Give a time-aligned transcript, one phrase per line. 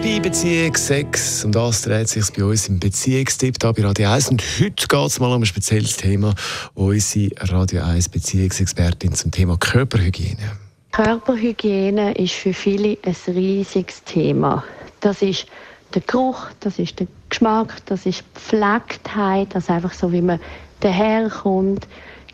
[0.00, 4.30] Liebe, Beziehung, Sex und das dreht sich bei uns im Beziehungstipp hier bei Radio 1.
[4.30, 6.34] Und heute geht es mal um ein spezielles Thema.
[6.74, 10.52] Unsere Radio 1 Beziehungsexpertin zum Thema Körperhygiene.
[10.92, 14.62] Körperhygiene ist für viele ein riesiges Thema.
[15.00, 15.46] Das ist
[15.94, 20.38] der Geruch, das ist der Geschmack, das ist die Pflegtheit, also einfach so, wie man
[20.78, 21.88] daherkommt,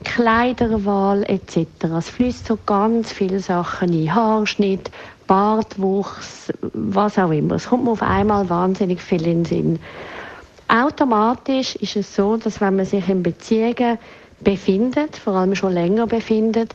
[0.05, 1.67] Kleiderwahl etc.
[1.99, 4.15] Es fließt so ganz viele Sachen ein.
[4.15, 4.91] Haarschnitt,
[5.27, 7.57] Bartwuchs, was auch immer.
[7.57, 9.79] Es kommt mir auf einmal wahnsinnig viel in den Sinn.
[10.69, 13.99] Automatisch ist es so, dass wenn man sich in Beziehungen
[14.41, 16.75] befindet, vor allem schon länger befindet,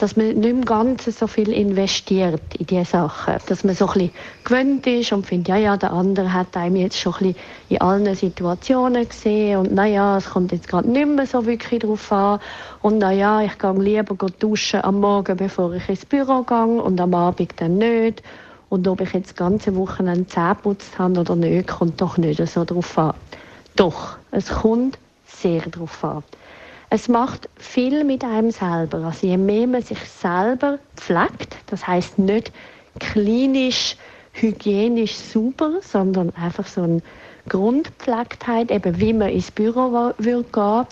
[0.00, 3.34] dass man nicht im Ganzen so viel investiert in diese Sachen.
[3.46, 4.10] Dass man so ein bisschen
[4.44, 7.36] gewöhnt ist und findet, ja, ja, der andere hat einem jetzt schon ein bisschen
[7.68, 12.10] in allen Situationen gesehen und naja, es kommt jetzt gerade nicht mehr so wirklich drauf
[12.12, 12.40] an
[12.80, 17.14] und naja, ich gehe lieber duschen am Morgen, bevor ich ins Büro gehe und am
[17.14, 18.22] Abend dann nicht.
[18.70, 22.64] Und ob ich jetzt ganze Wochenende Zähne putzt habe oder nicht, kommt doch nicht so
[22.64, 23.14] drauf an.
[23.76, 26.22] Doch, es kommt sehr drauf an.
[26.92, 28.98] Es macht viel mit einem selber.
[29.04, 32.50] Also je mehr man sich selber pflegt, das heißt nicht
[32.98, 33.96] klinisch,
[34.32, 37.00] hygienisch super, sondern einfach so eine
[37.48, 40.86] Grundpflegtheit, eben wie man ins Büro würde gehen.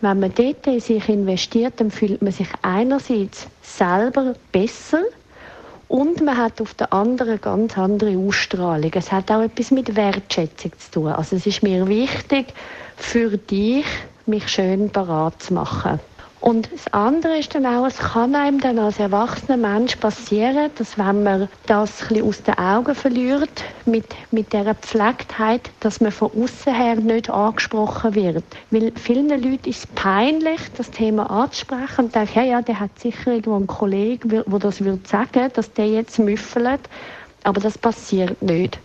[0.00, 5.02] Wenn man dort in sich investiert, dann fühlt man sich einerseits selber besser
[5.86, 8.90] und man hat auf der anderen ganz andere Ausstrahlung.
[8.92, 11.12] Es hat auch etwas mit Wertschätzung zu tun.
[11.12, 12.46] Also es ist mir wichtig,
[12.96, 13.86] für dich
[14.28, 15.98] mich schön parat zu machen.
[16.40, 20.96] Und das andere ist dann auch, es kann einem dann als erwachsener Mensch passieren, dass
[20.96, 26.12] wenn man das ein bisschen aus den Augen verliert, mit, mit dieser Pflegtheit, dass man
[26.12, 28.44] von außen her nicht angesprochen wird.
[28.70, 32.96] Weil vielen Leuten ist es peinlich, das Thema anzusprechen und denken, ja, ja, der hat
[33.00, 36.80] sicher irgendwo einen Kollegen, der das würde sagen, dass der jetzt müffelt.
[37.42, 38.78] Aber das passiert nicht.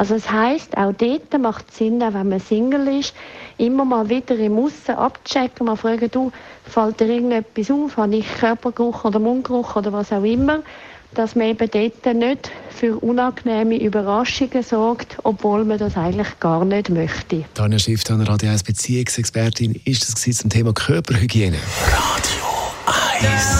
[0.00, 3.12] Also es heißt, auch dort macht es Sinn, auch wenn man Single ist,
[3.58, 6.32] immer mal wieder im Aussen abzuchecken, mal fragen, du,
[6.64, 10.60] fällt dir irgendetwas auf, habe ich Körpergeruch oder Mundgeruch oder was auch immer,
[11.12, 16.88] dass man eben dort nicht für unangenehme Überraschungen sorgt, obwohl man das eigentlich gar nicht
[16.88, 17.44] möchte.
[17.52, 21.58] Tanja Schiff, Radio 1 Beziehungsexpertin, ist das zum Thema Körperhygiene?
[21.92, 22.46] Radio
[23.20, 23.59] 1